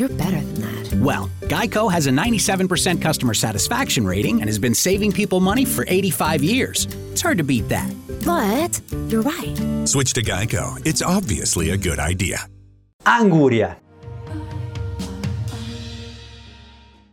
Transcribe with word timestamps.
And 0.00 0.08
you're 0.08 0.18
better 0.18 0.40
than 0.40 0.60
that. 0.62 0.94
Well, 1.00 1.28
Geico 1.42 1.90
has 1.92 2.06
a 2.06 2.10
97% 2.10 3.02
customer 3.02 3.34
satisfaction 3.34 4.06
rating 4.06 4.40
and 4.40 4.48
has 4.48 4.58
been 4.58 4.74
saving 4.74 5.12
people 5.12 5.40
money 5.40 5.64
for 5.64 5.84
85 5.88 6.42
years. 6.42 6.86
It's 7.12 7.20
hard 7.20 7.38
to 7.38 7.44
beat 7.44 7.68
that. 7.68 7.92
But 8.24 8.80
you're 9.08 9.22
right. 9.22 9.56
Switch 9.86 10.12
to 10.14 10.22
Geico. 10.22 10.80
It's 10.86 11.02
obviously 11.02 11.70
a 11.70 11.76
good 11.76 11.98
idea. 11.98 12.46
Anguria. 13.04 13.76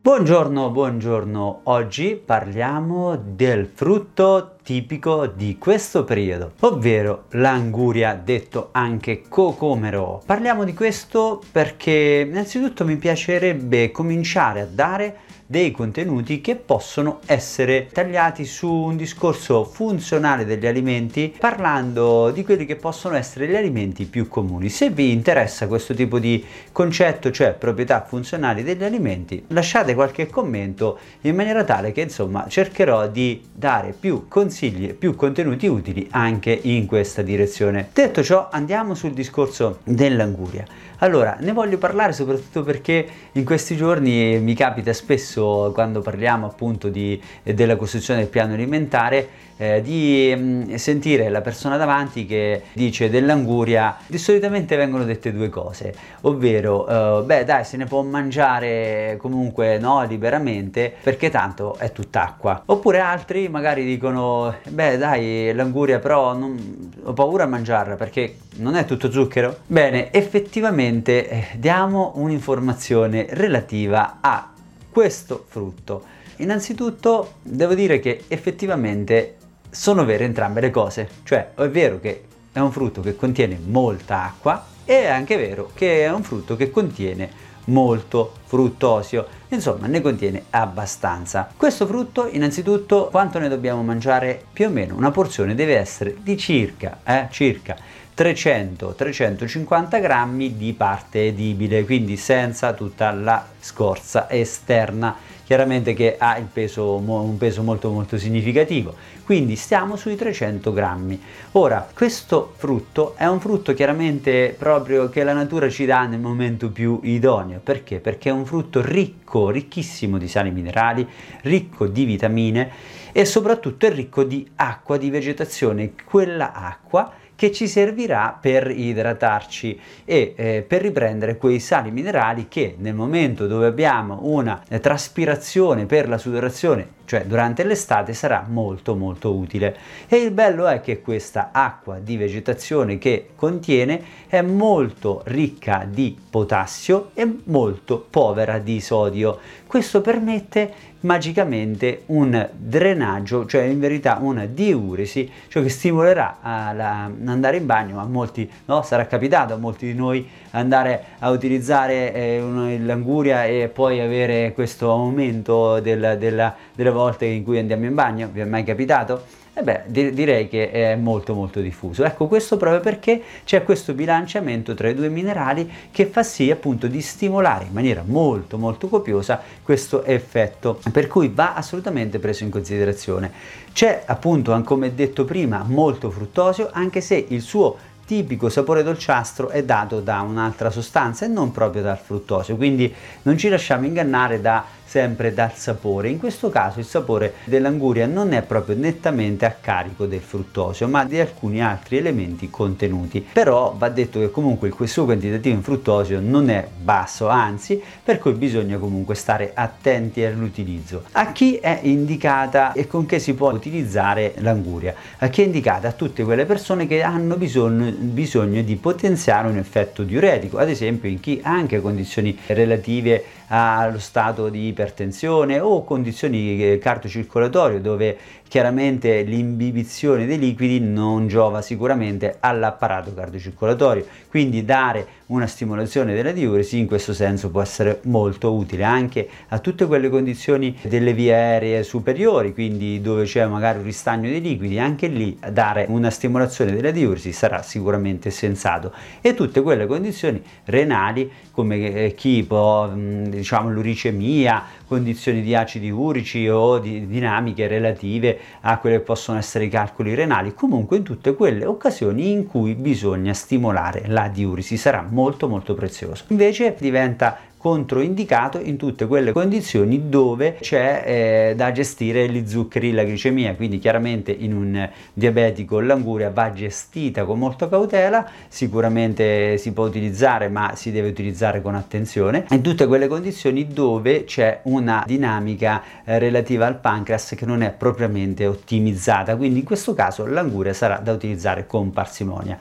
Buongiorno, 0.02 0.72
buongiorno. 0.72 1.62
Oggi 1.64 2.16
parliamo 2.16 3.18
del 3.18 3.70
frutto 3.74 4.57
tipico 4.68 5.28
di 5.28 5.58
questo 5.58 6.04
periodo, 6.04 6.52
ovvero 6.60 7.28
l'anguria, 7.30 8.20
detto 8.22 8.68
anche 8.74 9.22
cocomero. 9.30 10.22
Parliamo 10.26 10.66
di 10.66 10.74
questo 10.74 11.42
perché 11.54 12.28
innanzitutto 12.30 12.84
mi 12.84 12.98
piacerebbe 12.98 13.92
cominciare 13.92 14.60
a 14.60 14.66
dare 14.66 15.20
dei 15.50 15.72
contenuti 15.72 16.42
che 16.42 16.58
possono 16.58 17.22
essere 17.26 17.88
tagliati 17.94 18.44
su 18.44 18.70
un 18.70 18.98
discorso 18.98 19.64
funzionale 19.64 20.44
degli 20.44 20.68
alimenti 20.68 21.34
parlando 21.40 22.32
di 22.32 22.44
quelli 22.44 22.66
che 22.66 22.76
possono 22.76 23.16
essere 23.16 23.48
gli 23.48 23.56
alimenti 23.56 24.04
più 24.04 24.28
comuni. 24.28 24.68
Se 24.68 24.90
vi 24.90 25.14
interessa 25.14 25.68
questo 25.68 25.94
tipo 25.94 26.20
di 26.20 26.44
concetto, 26.74 27.32
cioè 27.32 27.54
proprietà 27.54 28.04
funzionali 28.06 28.62
degli 28.62 28.84
alimenti, 28.84 29.46
lasciate 29.48 29.96
qualche 29.96 30.28
commento 30.28 31.00
in 31.22 31.36
maniera 31.36 31.64
tale 31.64 31.94
che 31.94 32.02
insomma 32.02 32.48
cercherò 32.50 33.08
di 33.08 33.42
dare 33.54 33.96
più 33.98 34.28
consigli 34.28 34.56
e 34.66 34.94
più 34.94 35.16
contenuti 35.16 35.68
utili 35.68 36.08
anche 36.12 36.58
in 36.64 36.86
questa 36.86 37.22
direzione. 37.22 37.90
Detto 37.94 38.24
ciò, 38.24 38.50
andiamo 38.52 38.96
sul 38.96 39.12
discorso 39.12 39.80
dell'anguria. 39.84 40.66
Allora, 41.00 41.38
ne 41.40 41.52
voglio 41.52 41.78
parlare 41.78 42.12
soprattutto 42.12 42.64
perché 42.64 43.08
in 43.34 43.46
questi 43.46 43.76
giorni 43.76 44.40
mi 44.40 44.56
capita 44.56 44.94
spesso 44.94 45.72
quando 45.74 46.02
parliamo 46.02 46.48
appunto 46.48 46.90
di, 46.90 47.22
della 47.44 47.76
costruzione 47.76 48.22
del 48.22 48.30
piano 48.30 48.54
alimentare 48.54 49.30
eh, 49.58 49.82
di 49.82 50.34
mh, 50.36 50.42
mm, 50.42 50.74
sentire 50.76 51.30
la 51.30 51.42
persona 51.42 51.78
davanti 51.78 52.26
che 52.26 52.64
dice 52.74 53.10
dell'anguria, 53.10 53.98
di 54.08 54.18
solitamente 54.18 54.76
vengono 54.76 55.04
dette 55.04 55.32
due 55.34 55.50
cose, 55.50 55.94
ovvero, 56.22 57.22
eh, 57.22 57.24
beh 57.24 57.44
dai 57.44 57.66
se 57.66 57.78
ne 57.78 57.86
può 57.86 58.02
mangiare 58.04 59.18
comunque 59.20 59.78
no, 59.78 60.04
liberamente 60.06 60.94
perché 61.02 61.30
tanto 61.30 61.76
è 61.78 61.92
tutt'acqua, 61.92 62.64
oppure 62.66 63.00
altri 63.00 63.50
magari 63.50 63.84
dicono, 63.84 64.56
beh 64.68 64.98
dai 64.98 65.54
l'anguria 65.54 66.00
però 66.00 66.34
non, 66.34 66.92
ho 67.04 67.14
paura 67.14 67.44
a 67.44 67.48
mangiarla 67.48 67.96
perché 67.96 68.38
non 68.58 68.76
è 68.76 68.86
tutto 68.86 69.12
zucchero. 69.12 69.60
Bene, 69.68 70.12
effettivamente 70.12 71.30
eh, 71.30 71.48
diamo 71.58 72.14
un'informazione 72.16 73.28
relativa 73.30 74.18
a 74.22 74.52
questo 74.90 75.46
frutto. 75.48 76.16
Innanzitutto 76.38 77.34
devo 77.42 77.74
dire 77.74 78.00
che 78.00 78.24
effettivamente 78.28 79.37
sono 79.70 80.06
vere 80.06 80.26
entrambe 80.26 80.62
le 80.62 80.72
cose, 80.72 81.10
cioè 81.24 81.54
è 81.56 81.70
vero 81.70 82.00
che 82.00 82.24
è 82.52 82.60
un 82.60 82.72
frutto 82.72 83.02
che 83.02 83.16
contiene 83.16 83.60
molta 83.64 84.24
acqua 84.24 84.66
e 84.84 85.04
è 85.04 85.08
anche 85.08 85.38
vero 85.38 85.72
che 85.74 86.04
è 86.04 86.12
un 86.12 86.24
frutto 86.24 86.56
che 86.56 86.72
contiene 86.72 87.46
molto 87.66 88.34
fruttosio, 88.46 89.28
insomma 89.50 89.88
ne 89.88 90.02
contiene 90.02 90.44
abbastanza. 90.52 91.50
Questo 91.56 91.86
frutto 91.86 92.28
innanzitutto 92.32 93.10
quanto 93.12 93.40
ne 93.40 93.50
dobbiamo 93.50 93.84
mangiare? 93.84 94.42
Più 94.52 94.68
o 94.68 94.70
meno 94.70 94.96
una 94.96 95.12
porzione 95.12 95.56
deve 95.56 95.78
essere 95.78 96.16
di 96.22 96.38
circa, 96.38 97.00
eh, 97.04 97.28
circa 97.30 97.76
300-350 98.18 100.02
grammi 100.02 100.58
di 100.58 100.74
parte 100.74 101.28
edibile, 101.28 101.86
quindi 101.86 102.18
senza 102.18 102.74
tutta 102.74 103.12
la 103.12 103.46
scorza 103.60 104.30
esterna 104.30 105.16
chiaramente 105.48 105.94
che 105.94 106.18
ha 106.20 106.46
peso, 106.52 106.96
un 106.96 107.38
peso 107.38 107.64
molto 107.64 107.90
molto 107.90 108.18
significativo. 108.18 108.94
Quindi 109.24 109.56
stiamo 109.56 109.96
sui 109.96 110.18
300 110.18 110.74
grammi. 110.74 111.22
Ora 111.54 111.88
questo 111.94 112.54
frutto 112.58 113.16
è 113.16 113.26
un 113.28 113.40
frutto 113.40 113.74
chiaramente 113.74 114.54
proprio 114.58 115.08
che 115.08 115.24
la 115.24 115.32
natura 115.32 115.70
ci 115.70 115.86
dà 115.86 116.06
nel 116.06 116.20
momento 116.20 116.70
più 116.70 117.00
idoneo. 117.02 117.62
Perché? 117.64 118.00
Perché 118.00 118.28
è 118.28 118.34
un 118.34 118.46
frutto 118.46 118.82
ricco 118.82 119.50
ricchissimo 119.50 120.18
di 120.18 120.28
sali 120.28 120.52
minerali 120.52 121.08
ricco 121.44 121.88
di 121.88 122.04
vitamine 122.04 122.70
e 123.14 123.24
soprattutto 123.24 123.86
è 123.86 123.92
ricco 123.92 124.26
di 124.26 124.46
acqua 124.56 124.98
di 124.98 125.10
vegetazione. 125.10 125.94
Quella 126.04 126.52
acqua 126.52 127.10
che 127.38 127.52
ci 127.52 127.68
servirà 127.68 128.38
per 128.42 128.70
idratarci 128.70 129.80
e 130.04 130.34
eh, 130.36 130.66
per 130.68 130.82
riprendere 130.82 131.38
quei 131.38 131.60
sali 131.60 131.92
minerali 131.92 132.48
che 132.50 132.76
nel 132.80 132.96
momento 132.96 133.46
dove 133.46 133.68
abbiamo 133.68 134.20
una 134.24 134.64
eh, 134.68 134.80
traspirazione 134.80 135.86
per 135.86 136.10
la 136.10 136.18
sudorazione 136.18 136.97
cioè 137.08 137.24
durante 137.24 137.64
l'estate 137.64 138.14
sarà 138.14 138.46
molto 138.46 138.94
molto 138.94 139.34
utile. 139.34 139.76
E 140.10 140.18
il 140.18 140.32
bello 140.32 140.68
è 140.68 140.82
che 140.82 141.00
questa 141.00 141.50
acqua 141.54 142.00
di 142.00 142.18
vegetazione 142.18 142.98
che 142.98 143.30
contiene 143.34 144.04
è 144.28 144.42
molto 144.42 145.22
ricca 145.28 145.88
di 145.90 146.18
potassio 146.30 147.12
e 147.14 147.38
molto 147.46 148.06
povera 148.10 148.60
di 148.60 148.82
sodio. 148.82 149.40
Questo 149.66 150.02
permette 150.02 150.96
magicamente 151.02 152.04
un 152.08 152.50
drenaggio, 152.54 153.46
cioè 153.46 153.62
in 153.62 153.80
verità 153.80 154.18
una 154.20 154.46
diuresi, 154.46 155.32
cioè 155.48 155.64
che 155.64 155.70
stimolerà 155.70 156.40
ad 156.42 156.80
andare 156.80 157.58
in 157.58 157.66
bagno, 157.66 158.00
a 158.00 158.06
molti 158.06 158.50
no, 158.66 158.82
sarà 158.82 159.06
capitato 159.06 159.54
a 159.54 159.58
molti 159.58 159.86
di 159.86 159.94
noi 159.94 160.28
andare 160.52 161.04
a 161.20 161.30
utilizzare 161.30 162.14
eh, 162.14 162.80
l'anguria 162.80 163.46
e 163.46 163.70
poi 163.72 164.00
avere 164.00 164.54
questo 164.54 164.92
aumento 164.92 165.80
del, 165.80 166.18
della, 166.20 166.56
della 166.74 166.92
volte 166.92 167.26
in 167.26 167.44
cui 167.44 167.60
andiamo 167.60 167.86
in 167.86 167.94
bagno, 167.94 168.30
vi 168.32 168.40
è 168.40 168.46
mai 168.46 168.64
capitato? 168.64 169.46
E 169.58 169.62
eh 169.62 169.64
beh, 169.64 169.82
di- 169.88 170.14
direi 170.14 170.48
che 170.48 170.70
è 170.70 170.96
molto 170.96 171.34
molto 171.34 171.62
diffuso. 171.62 172.04
Ecco, 172.04 172.28
questo 172.28 172.58
proprio 172.58 172.80
perché 172.80 173.24
c'è 173.44 173.64
questo 173.64 173.94
bilanciamento 173.94 174.76
tra 174.76 174.88
i 174.88 174.94
due 174.94 175.10
minerali 175.10 175.68
che 175.90 176.06
fa 176.06 176.22
sì 176.22 176.52
appunto 176.52 176.86
di 176.86 177.02
stimolare 177.02 177.66
in 177.66 177.74
maniera 177.74 178.04
molto 178.06 178.60
molto 178.60 178.88
copiosa 178.88 179.42
questo 179.64 180.04
effetto, 180.04 180.80
per 180.92 181.08
cui 181.08 181.30
va 181.30 181.56
assolutamente 181.56 182.20
preso 182.20 182.44
in 182.44 182.52
considerazione. 182.52 183.32
C'è 183.74 184.04
appunto, 184.06 184.62
come 184.62 184.94
detto 184.94 185.26
prima, 185.26 185.66
molto 185.68 186.12
fruttosio, 186.12 186.70
anche 186.72 187.02
se 187.02 187.26
il 187.30 187.42
suo 187.42 187.78
tipico 188.08 188.48
sapore 188.48 188.84
dolciastro 188.84 189.50
è 189.50 189.66
dato 189.66 190.00
da 190.00 190.22
un'altra 190.22 190.70
sostanza 190.70 191.26
e 191.26 191.28
non 191.28 191.52
proprio 191.52 191.82
dal 191.82 191.98
fruttosio, 191.98 192.56
quindi 192.56 192.92
non 193.24 193.38
ci 193.38 193.50
lasciamo 193.50 193.86
ingannare 193.86 194.40
da 194.40 194.64
sempre 194.88 195.34
dal 195.34 195.54
sapore. 195.54 196.08
In 196.08 196.18
questo 196.18 196.50
caso 196.50 196.80
il 196.80 196.86
sapore 196.86 197.34
dell'anguria 197.44 198.06
non 198.08 198.32
è 198.32 198.42
proprio 198.42 198.78
nettamente 198.78 199.46
a 199.46 199.52
carico 199.52 200.06
del 200.06 200.22
fruttosio, 200.22 200.88
ma 200.88 201.04
di 201.04 201.20
alcuni 201.20 201.62
altri 201.62 201.98
elementi 201.98 202.50
contenuti. 202.50 203.26
Però 203.34 203.76
va 203.78 203.90
detto 203.90 204.20
che 204.20 204.32
comunque 204.32 204.70
il 204.70 204.88
suo 204.88 205.04
quantitativo 205.04 205.54
in 205.54 205.62
fruttosio 205.62 206.22
non 206.22 206.50
è 206.50 206.66
basso, 206.82 207.28
anzi, 207.28 207.82
per 208.02 208.18
cui 208.18 208.32
bisogna 208.32 208.78
comunque 208.78 209.16
stare 209.16 209.52
attenti 209.54 210.24
all'utilizzo. 210.24 211.04
A 211.12 211.34
chi 211.34 211.58
è 211.58 211.80
indicata 211.84 212.72
e 212.72 212.88
con 212.88 213.06
che 213.06 213.20
si 213.20 213.34
può 213.34 213.52
utilizzare 213.52 214.36
l'anguria? 214.38 214.96
A 215.18 215.28
chi 215.28 215.42
è 215.42 215.46
indicata? 215.46 215.90
A 215.90 215.92
tutte 215.92 216.24
quelle 216.24 216.46
persone 216.46 216.88
che 216.88 217.04
hanno 217.04 217.36
bisogno, 217.36 217.94
bisogno 217.98 218.62
di 218.62 218.76
potenziare 218.76 219.48
un 219.48 219.58
effetto 219.58 220.04
diuretico, 220.04 220.58
ad 220.58 220.70
esempio 220.70 221.10
in 221.10 221.20
chi 221.20 221.40
ha 221.44 221.52
anche 221.52 221.82
condizioni 221.82 222.38
relative 222.48 223.24
allo 223.48 224.00
stato 224.00 224.50
di 224.50 224.68
ipertensione 224.68 225.60
o 225.60 225.84
condizioni 225.84 226.62
eh, 226.64 226.78
cardiocircolatorie 226.78 227.82
dove 227.82 228.18
chiaramente 228.48 229.22
l'imbibizione 229.22 230.26
dei 230.26 230.38
liquidi 230.38 230.80
non 230.80 231.28
giova 231.28 231.62
sicuramente 231.62 232.38
all'apparato 232.40 233.14
cardiocircolatorio, 233.14 234.06
quindi 234.30 234.64
dare 234.64 235.08
una 235.28 235.48
stimolazione 235.48 236.14
della 236.14 236.32
diuresi 236.32 236.78
in 236.78 236.88
questo 236.88 237.14
senso 237.14 237.50
può 237.50 237.62
essere 237.62 238.00
molto 238.04 238.54
utile 238.54 238.86
anche 238.86 239.28
a 239.50 239.60
tutte 239.60 239.86
quelle 239.86 240.08
condizioni 240.08 240.78
delle 240.84 241.14
vie 241.14 241.34
aeree 241.34 241.84
superiori, 241.84 242.54
quindi 242.54 243.02
dove 243.02 243.26
c'è 243.26 243.46
magari 243.46 243.80
un 243.80 243.84
ristagno 243.84 244.30
dei 244.30 244.40
liquidi, 244.40 244.80
anche 244.80 245.08
lì 245.08 245.38
dare 245.52 245.86
una 245.90 246.10
stimolazione 246.12 246.72
della 246.72 246.92
diuresi 246.92 247.34
sarà 247.34 247.62
sicuramente 247.62 248.30
sensato. 248.30 248.94
E 249.20 249.34
tutte 249.34 249.62
quelle 249.62 249.86
condizioni 249.86 250.42
renali 250.64 251.30
come 251.52 252.06
eh, 252.06 252.14
chi 252.14 252.44
può 252.44 252.88
diciamo 252.88 253.70
l'uricemia, 253.70 254.64
condizioni 254.88 255.42
di 255.42 255.56
acidi 255.56 255.90
urici 255.90 256.48
o 256.48 256.80
di 256.80 257.06
dinamiche 257.06 257.68
relative 257.68 258.40
a 258.62 258.78
quelli 258.78 258.98
che 258.98 259.02
possono 259.02 259.38
essere 259.38 259.66
i 259.66 259.70
calcoli 259.70 260.16
renali, 260.16 260.54
comunque 260.54 260.96
in 260.96 261.04
tutte 261.04 261.36
quelle 261.36 261.66
occasioni 261.66 262.32
in 262.32 262.48
cui 262.48 262.76
bisogna 262.76 263.34
stimolare 263.34 264.04
la 264.08 264.30
diuresi 264.30 264.78
sarà 264.78 265.02
molto 265.02 265.16
molto 265.48 265.74
prezioso. 265.74 266.24
Invece 266.28 266.76
diventa 266.80 267.38
controindicato 267.58 268.60
in 268.60 268.78
tutte 268.78 269.08
quelle 269.08 269.32
condizioni 269.32 270.10
dove 270.10 270.58
c'è 270.62 271.04
eh, 271.06 271.56
da 271.56 271.72
gestire 271.72 272.30
gli 272.30 272.48
zuccheri, 272.48 272.92
la 272.92 273.04
glicemia, 273.04 273.56
quindi 273.56 273.80
chiaramente 273.80 274.32
in 274.32 274.56
un 274.56 274.90
diabetico 275.12 275.80
l'anguria 275.80 276.30
va 276.30 276.54
gestita 276.54 277.26
con 277.26 277.40
molta 277.40 277.68
cautela, 277.68 278.26
sicuramente 278.48 279.58
si 279.58 279.74
può 279.74 279.86
utilizzare 279.86 280.50
ma 280.50 280.74
si 280.76 280.92
deve 280.92 281.10
utilizzare 281.10 281.62
con 281.62 281.76
attenzione, 281.76 282.46
in 282.52 282.62
tutte 282.62 282.86
quelle 282.86 283.08
condizioni 283.08 283.68
dove 283.68 284.24
c'è 284.24 284.62
una 284.64 285.04
dinamica 285.06 285.82
eh, 286.06 286.20
relativa 286.20 286.68
al 286.68 286.80
pancreas 286.80 287.34
che 287.36 287.46
non 287.46 287.64
è 287.64 287.72
propriamente 287.72 288.46
ottimizzata, 288.46 289.36
quindi 289.36 289.60
in 289.60 289.66
questo 289.66 289.94
caso 289.94 290.26
l'anguria 290.26 290.74
sarà 290.74 291.00
da 291.00 291.12
utilizzare 291.12 291.66
con 291.66 291.92
parsimonia. 291.92 292.58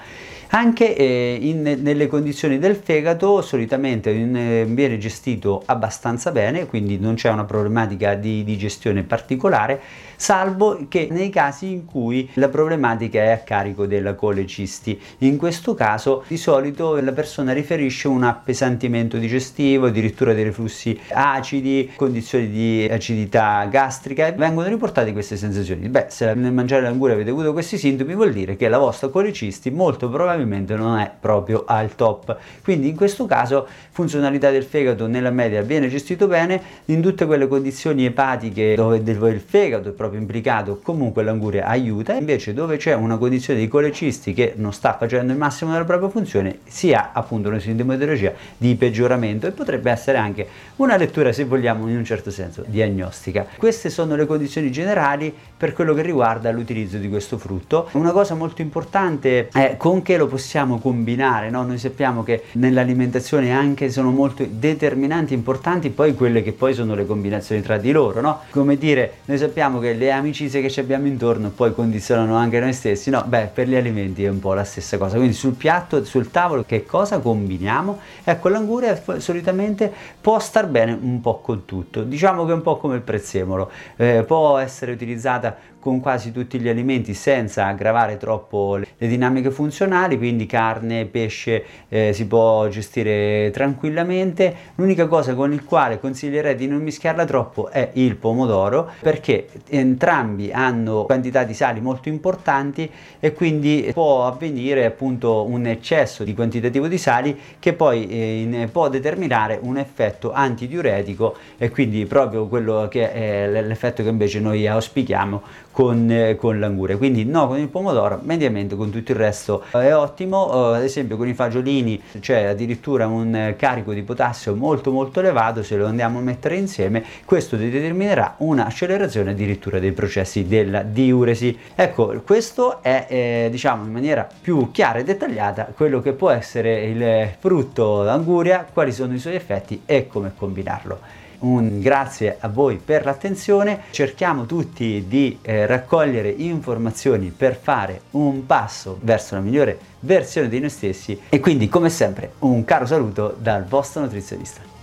Anche 0.50 0.96
eh, 0.96 1.38
in, 1.40 1.62
nelle 1.80 2.06
condizioni 2.06 2.58
del 2.58 2.76
fegato 2.76 3.42
solitamente 3.42 4.10
eh, 4.10 4.64
viene 4.68 4.98
gestito 4.98 5.62
abbastanza 5.66 6.30
bene, 6.30 6.66
quindi 6.66 6.98
non 6.98 7.14
c'è 7.14 7.30
una 7.30 7.44
problematica 7.44 8.14
di, 8.14 8.44
di 8.44 8.56
gestione 8.56 9.02
particolare 9.02 9.80
salvo 10.16 10.86
che 10.88 11.08
nei 11.10 11.30
casi 11.30 11.70
in 11.70 11.84
cui 11.84 12.28
la 12.34 12.48
problematica 12.48 13.20
è 13.20 13.30
a 13.30 13.38
carico 13.38 13.86
della 13.86 14.14
colecisti. 14.14 14.98
In 15.18 15.36
questo 15.36 15.74
caso 15.74 16.24
di 16.26 16.36
solito 16.36 16.98
la 17.00 17.12
persona 17.12 17.52
riferisce 17.52 18.08
un 18.08 18.24
appesantimento 18.24 19.18
digestivo, 19.18 19.86
addirittura 19.86 20.32
dei 20.32 20.44
reflussi 20.44 20.98
acidi, 21.10 21.92
condizioni 21.94 22.48
di 22.48 22.88
acidità 22.90 23.66
gastrica 23.70 24.32
vengono 24.32 24.68
riportate 24.68 25.12
queste 25.12 25.36
sensazioni. 25.36 25.88
Beh, 25.88 26.06
se 26.08 26.32
nel 26.34 26.52
mangiare 26.52 26.82
l'anguria 26.82 27.14
avete 27.14 27.30
avuto 27.30 27.52
questi 27.52 27.78
sintomi 27.78 28.14
vuol 28.14 28.32
dire 28.32 28.56
che 28.56 28.68
la 28.68 28.78
vostra 28.78 29.08
colecisti 29.08 29.70
molto 29.70 30.08
probabilmente 30.08 30.35
non 30.44 30.98
è 30.98 31.10
proprio 31.18 31.64
al 31.66 31.94
top. 31.94 32.36
Quindi 32.62 32.88
in 32.88 32.96
questo 32.96 33.26
caso 33.26 33.66
funzionalità 33.90 34.50
del 34.50 34.64
fegato 34.64 35.06
nella 35.06 35.30
media 35.30 35.62
viene 35.62 35.88
gestito 35.88 36.26
bene 36.26 36.60
in 36.86 37.00
tutte 37.00 37.26
quelle 37.26 37.48
condizioni 37.48 38.04
epatiche 38.04 38.74
dove 38.74 38.98
il 38.98 39.40
fegato 39.40 39.88
è 39.88 39.92
proprio 39.92 40.20
implicato, 40.20 40.80
comunque 40.82 41.22
l'anguria 41.22 41.66
aiuta, 41.66 42.14
invece 42.14 42.52
dove 42.52 42.76
c'è 42.76 42.94
una 42.94 43.16
condizione 43.16 43.60
di 43.60 43.68
colecisti 43.68 44.32
che 44.32 44.54
non 44.56 44.72
sta 44.72 44.96
facendo 44.98 45.32
il 45.32 45.38
massimo 45.38 45.72
della 45.72 45.84
propria 45.84 46.08
funzione, 46.08 46.58
si 46.66 46.92
ha 46.92 47.10
appunto 47.12 47.48
una 47.48 47.58
sintomatologia 47.58 48.32
di 48.56 48.74
peggioramento 48.74 49.46
e 49.46 49.50
potrebbe 49.50 49.90
essere 49.90 50.18
anche 50.18 50.46
una 50.76 50.96
lettura, 50.96 51.32
se 51.32 51.44
vogliamo, 51.44 51.88
in 51.88 51.96
un 51.96 52.04
certo 52.04 52.30
senso 52.30 52.64
diagnostica. 52.66 53.46
Queste 53.56 53.90
sono 53.90 54.16
le 54.16 54.26
condizioni 54.26 54.70
generali 54.70 55.34
per 55.56 55.72
quello 55.72 55.94
che 55.94 56.02
riguarda 56.02 56.50
l'utilizzo 56.50 56.98
di 56.98 57.08
questo 57.08 57.38
frutto. 57.38 57.88
Una 57.92 58.12
cosa 58.12 58.34
molto 58.34 58.62
importante 58.62 59.48
è 59.48 59.76
con 59.76 60.02
che 60.02 60.16
lo 60.16 60.25
possiamo 60.26 60.78
combinare, 60.78 61.50
no? 61.50 61.62
noi 61.62 61.78
sappiamo 61.78 62.22
che 62.22 62.44
nell'alimentazione 62.52 63.52
anche 63.52 63.90
sono 63.90 64.10
molto 64.10 64.46
determinanti, 64.48 65.34
importanti 65.34 65.90
poi 65.90 66.14
quelle 66.14 66.42
che 66.42 66.52
poi 66.52 66.74
sono 66.74 66.94
le 66.94 67.06
combinazioni 67.06 67.62
tra 67.62 67.76
di 67.76 67.92
loro, 67.92 68.20
no? 68.20 68.40
come 68.50 68.76
dire, 68.76 69.18
noi 69.26 69.38
sappiamo 69.38 69.78
che 69.78 69.94
le 69.94 70.10
amicizie 70.10 70.60
che 70.60 70.70
ci 70.70 70.80
abbiamo 70.80 71.06
intorno 71.06 71.50
poi 71.50 71.74
condizionano 71.74 72.36
anche 72.36 72.60
noi 72.60 72.72
stessi, 72.72 73.10
no? 73.10 73.24
Beh, 73.26 73.50
per 73.52 73.68
gli 73.68 73.74
alimenti 73.74 74.24
è 74.24 74.28
un 74.28 74.38
po' 74.38 74.54
la 74.54 74.64
stessa 74.64 74.98
cosa, 74.98 75.16
quindi 75.16 75.34
sul 75.34 75.54
piatto, 75.54 76.04
sul 76.04 76.30
tavolo 76.30 76.64
che 76.64 76.84
cosa 76.84 77.18
combiniamo? 77.18 77.98
Ecco, 78.24 78.48
l'anguria 78.48 79.00
solitamente 79.18 79.92
può 80.20 80.38
star 80.38 80.66
bene 80.66 80.98
un 81.00 81.20
po' 81.20 81.40
con 81.40 81.64
tutto, 81.64 82.02
diciamo 82.02 82.44
che 82.44 82.52
è 82.52 82.54
un 82.54 82.62
po' 82.62 82.76
come 82.76 82.96
il 82.96 83.02
prezzemolo, 83.02 83.70
eh, 83.96 84.24
può 84.26 84.58
essere 84.58 84.92
utilizzata 84.92 85.74
con 85.86 86.00
quasi 86.00 86.32
tutti 86.32 86.58
gli 86.58 86.66
alimenti 86.68 87.14
senza 87.14 87.66
aggravare 87.66 88.16
troppo 88.16 88.76
le 88.76 89.06
dinamiche 89.06 89.52
funzionali, 89.52 90.18
quindi 90.18 90.44
carne, 90.44 91.04
pesce 91.04 91.64
eh, 91.88 92.12
si 92.12 92.26
può 92.26 92.66
gestire 92.66 93.50
tranquillamente. 93.52 94.52
L'unica 94.74 95.06
cosa 95.06 95.36
con 95.36 95.52
il 95.52 95.62
quale 95.62 96.00
consiglierei 96.00 96.56
di 96.56 96.66
non 96.66 96.82
mischiarla 96.82 97.24
troppo 97.24 97.68
è 97.68 97.90
il 97.92 98.16
pomodoro 98.16 98.90
perché 99.00 99.46
entrambi 99.68 100.50
hanno 100.50 101.04
quantità 101.04 101.44
di 101.44 101.54
sali 101.54 101.80
molto 101.80 102.08
importanti 102.08 102.90
e 103.20 103.32
quindi 103.32 103.90
può 103.92 104.26
avvenire 104.26 104.86
appunto 104.86 105.44
un 105.48 105.66
eccesso 105.66 106.24
di 106.24 106.34
quantitativo 106.34 106.88
di 106.88 106.98
sali 106.98 107.38
che 107.60 107.74
poi 107.74 108.08
eh, 108.08 108.68
può 108.72 108.88
determinare 108.88 109.60
un 109.62 109.76
effetto 109.78 110.32
antidiuretico 110.32 111.36
e 111.56 111.70
quindi 111.70 112.06
proprio 112.06 112.48
quello 112.48 112.88
che 112.90 113.12
è 113.12 113.62
l'effetto 113.62 114.02
che 114.02 114.08
invece 114.08 114.40
noi 114.40 114.66
auspichiamo 114.66 115.42
con, 115.76 116.10
eh, 116.10 116.36
con 116.36 116.58
l'anguria. 116.58 116.96
Quindi 116.96 117.26
no 117.26 117.48
con 117.48 117.58
il 117.58 117.68
pomodoro, 117.68 118.18
mediamente 118.22 118.76
con 118.76 118.88
tutto 118.88 119.12
il 119.12 119.18
resto 119.18 119.62
è 119.72 119.94
ottimo. 119.94 120.72
Eh, 120.72 120.76
ad 120.78 120.82
esempio 120.82 121.18
con 121.18 121.28
i 121.28 121.34
fagiolini 121.34 122.00
c'è 122.18 122.44
addirittura 122.44 123.06
un 123.06 123.54
carico 123.58 123.92
di 123.92 124.00
potassio 124.02 124.54
molto 124.54 124.90
molto 124.90 125.20
elevato, 125.20 125.62
se 125.62 125.76
lo 125.76 125.86
andiamo 125.86 126.18
a 126.18 126.22
mettere 126.22 126.56
insieme 126.56 127.04
questo 127.26 127.56
determinerà 127.56 128.36
un'accelerazione 128.38 129.32
addirittura 129.32 129.78
dei 129.78 129.92
processi 129.92 130.46
della 130.46 130.80
diuresi. 130.80 131.54
Ecco, 131.74 132.22
questo 132.24 132.82
è 132.82 133.04
eh, 133.10 133.48
diciamo 133.50 133.84
in 133.84 133.92
maniera 133.92 134.26
più 134.40 134.70
chiara 134.70 135.00
e 135.00 135.04
dettagliata 135.04 135.72
quello 135.76 136.00
che 136.00 136.12
può 136.12 136.30
essere 136.30 136.84
il 136.84 137.28
frutto 137.38 138.02
d'anguria, 138.02 138.66
quali 138.72 138.92
sono 138.92 139.12
i 139.12 139.18
suoi 139.18 139.34
effetti 139.34 139.82
e 139.84 140.06
come 140.06 140.32
combinarlo 140.34 141.25
un 141.40 141.80
grazie 141.80 142.36
a 142.38 142.48
voi 142.48 142.76
per 142.76 143.04
l'attenzione, 143.04 143.82
cerchiamo 143.90 144.46
tutti 144.46 145.04
di 145.06 145.38
eh, 145.42 145.66
raccogliere 145.66 146.30
informazioni 146.30 147.30
per 147.30 147.56
fare 147.56 148.02
un 148.12 148.46
passo 148.46 148.98
verso 149.02 149.34
la 149.34 149.40
migliore 149.40 149.78
versione 150.00 150.48
di 150.48 150.60
noi 150.60 150.70
stessi 150.70 151.20
e 151.28 151.40
quindi 151.40 151.68
come 151.68 151.90
sempre 151.90 152.32
un 152.40 152.64
caro 152.64 152.86
saluto 152.86 153.36
dal 153.38 153.64
vostro 153.64 154.02
nutrizionista. 154.02 154.74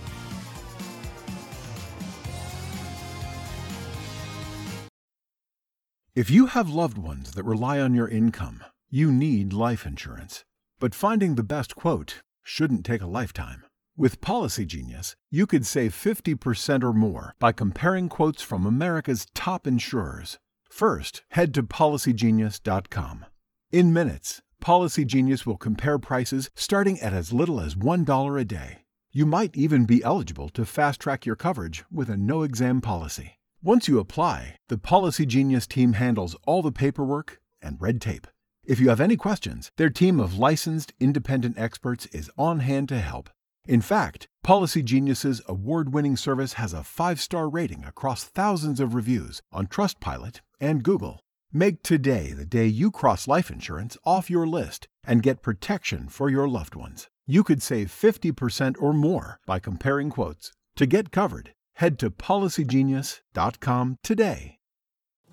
If 6.14 6.30
you 6.30 6.46
have 6.46 6.68
loved 6.68 6.96
ones 6.96 7.32
that 7.32 7.44
rely 7.44 7.80
on 7.80 7.92
your 7.92 8.08
income, 8.08 8.64
you 8.88 9.10
need 9.10 9.52
life 9.52 9.84
insurance. 9.84 10.44
But 10.78 10.94
finding 10.94 11.34
the 11.34 11.42
best 11.42 11.74
quote 11.74 12.22
shouldn't 12.44 12.84
take 12.84 13.02
a 13.02 13.08
lifetime. 13.08 13.64
With 13.96 14.20
Policy 14.20 14.66
Genius, 14.66 15.14
you 15.30 15.46
could 15.46 15.64
save 15.64 15.94
50% 15.94 16.82
or 16.82 16.92
more 16.92 17.36
by 17.38 17.52
comparing 17.52 18.08
quotes 18.08 18.42
from 18.42 18.66
America's 18.66 19.28
top 19.34 19.68
insurers. 19.68 20.40
First, 20.68 21.22
head 21.28 21.54
to 21.54 21.62
policygenius.com. 21.62 23.24
In 23.70 23.92
minutes, 23.92 24.42
Policy 24.60 25.04
Genius 25.04 25.46
will 25.46 25.56
compare 25.56 26.00
prices 26.00 26.50
starting 26.56 26.98
at 26.98 27.12
as 27.12 27.32
little 27.32 27.60
as 27.60 27.76
$1 27.76 28.40
a 28.40 28.44
day. 28.44 28.78
You 29.12 29.26
might 29.26 29.56
even 29.56 29.84
be 29.84 30.02
eligible 30.02 30.48
to 30.48 30.66
fast 30.66 30.98
track 30.98 31.24
your 31.24 31.36
coverage 31.36 31.84
with 31.88 32.10
a 32.10 32.16
no 32.16 32.42
exam 32.42 32.80
policy. 32.80 33.38
Once 33.62 33.86
you 33.86 34.00
apply, 34.00 34.56
the 34.68 34.76
Policy 34.76 35.24
Genius 35.24 35.68
team 35.68 35.92
handles 35.92 36.34
all 36.48 36.62
the 36.62 36.72
paperwork 36.72 37.40
and 37.62 37.80
red 37.80 38.00
tape. 38.00 38.26
If 38.64 38.80
you 38.80 38.88
have 38.88 39.00
any 39.00 39.16
questions, 39.16 39.70
their 39.76 39.88
team 39.88 40.18
of 40.18 40.36
licensed 40.36 40.92
independent 40.98 41.56
experts 41.56 42.06
is 42.06 42.28
on 42.36 42.58
hand 42.58 42.88
to 42.88 42.98
help. 42.98 43.30
In 43.66 43.80
fact, 43.80 44.28
Policy 44.42 44.82
Genius's 44.82 45.40
award-winning 45.48 46.18
service 46.18 46.54
has 46.54 46.74
a 46.74 46.78
5-star 46.78 47.48
rating 47.48 47.84
across 47.84 48.24
thousands 48.24 48.78
of 48.78 48.94
reviews 48.94 49.40
on 49.50 49.68
Trustpilot 49.68 50.40
and 50.60 50.82
Google. 50.82 51.20
Make 51.50 51.82
today 51.82 52.32
the 52.32 52.44
day 52.44 52.66
you 52.66 52.90
cross 52.90 53.26
life 53.26 53.50
insurance 53.50 53.96
off 54.04 54.28
your 54.28 54.46
list 54.46 54.86
and 55.06 55.22
get 55.22 55.40
protection 55.40 56.08
for 56.08 56.28
your 56.28 56.46
loved 56.46 56.74
ones. 56.74 57.08
You 57.26 57.42
could 57.42 57.62
save 57.62 57.88
50% 57.88 58.76
or 58.82 58.92
more 58.92 59.40
by 59.46 59.60
comparing 59.60 60.10
quotes. 60.10 60.52
To 60.76 60.84
get 60.84 61.10
covered, 61.10 61.54
head 61.76 61.98
to 62.00 62.10
policygenius.com 62.10 63.96
today. 64.02 64.58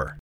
power 0.00 0.16